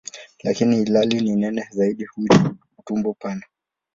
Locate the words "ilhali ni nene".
0.81-1.67